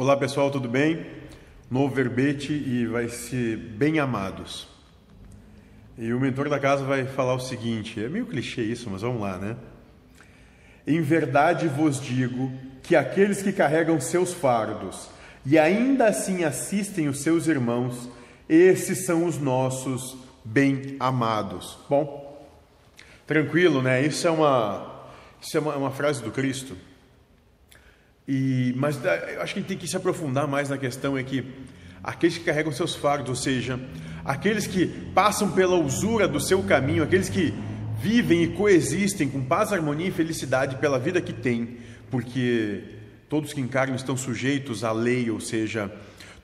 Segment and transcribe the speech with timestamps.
[0.00, 1.04] Olá pessoal, tudo bem?
[1.68, 4.68] Novo verbete e vai ser bem amados.
[5.98, 9.20] E o mentor da casa vai falar o seguinte: é meio clichê isso, mas vamos
[9.20, 9.56] lá, né?
[10.86, 15.10] Em verdade vos digo que aqueles que carregam seus fardos
[15.44, 18.08] e ainda assim assistem os seus irmãos,
[18.48, 21.76] esses são os nossos bem amados.
[21.90, 22.46] Bom,
[23.26, 24.00] tranquilo, né?
[24.00, 25.10] Isso é uma,
[25.42, 26.76] isso é uma, uma frase do Cristo.
[28.28, 31.22] E, mas eu acho que a gente tem que se aprofundar mais na questão é
[31.22, 31.42] que
[32.04, 33.80] aqueles que carregam seus fardos, ou seja,
[34.22, 37.54] aqueles que passam pela usura do seu caminho, aqueles que
[37.98, 41.78] vivem e coexistem com paz, harmonia e felicidade pela vida que têm,
[42.10, 42.82] porque
[43.30, 45.90] todos que encarnam estão sujeitos à lei, ou seja,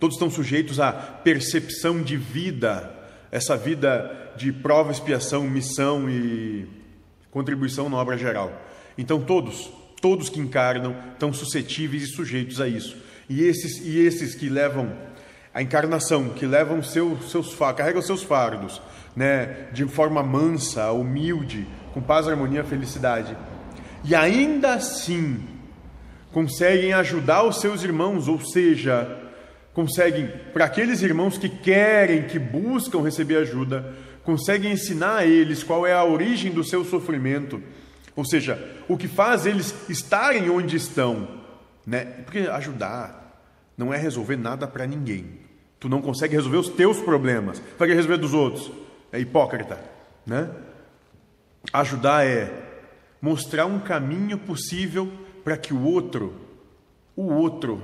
[0.00, 2.92] todos estão sujeitos à percepção de vida,
[3.30, 6.66] essa vida de prova, expiação, missão e
[7.30, 8.50] contribuição na obra geral.
[8.96, 9.70] Então todos
[10.04, 12.94] Todos que encarnam estão suscetíveis e sujeitos a isso.
[13.26, 14.92] E esses, e esses que levam
[15.54, 18.82] a encarnação, que levam seu, seus carregam seus fardos,
[19.16, 23.34] né, de forma mansa, humilde, com paz, harmonia, felicidade,
[24.04, 25.40] e ainda assim
[26.32, 29.08] conseguem ajudar os seus irmãos, ou seja,
[29.72, 35.86] conseguem para aqueles irmãos que querem, que buscam receber ajuda, conseguem ensinar a eles qual
[35.86, 37.62] é a origem do seu sofrimento
[38.16, 41.28] ou seja, o que faz eles estarem onde estão,
[41.86, 42.04] né?
[42.04, 43.42] Porque ajudar
[43.76, 45.40] não é resolver nada para ninguém.
[45.80, 48.70] Tu não consegue resolver os teus problemas, vai resolver dos outros.
[49.12, 49.78] É hipócrita,
[50.26, 50.48] né?
[51.72, 52.52] Ajudar é
[53.20, 55.10] mostrar um caminho possível
[55.42, 56.34] para que o outro,
[57.16, 57.82] o outro,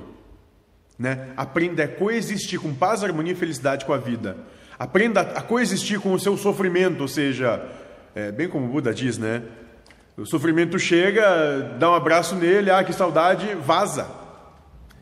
[0.97, 4.37] né, aprenda a coexistir com paz, harmonia e felicidade com a vida.
[4.77, 7.63] Aprenda a coexistir com o seu sofrimento, ou seja,
[8.13, 9.43] é, bem como o Buda diz, né?
[10.21, 14.07] O sofrimento chega, dá um abraço nele, ah, que saudade, vaza.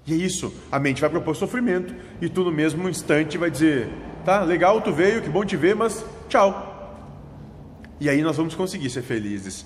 [0.07, 3.89] E é isso, a mente vai propor sofrimento e tu no mesmo instante vai dizer:
[4.23, 7.05] tá, legal, tu veio, que bom te ver, mas tchau.
[7.99, 9.65] E aí nós vamos conseguir ser felizes.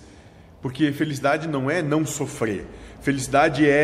[0.59, 2.65] Porque felicidade não é não sofrer,
[3.01, 3.81] felicidade é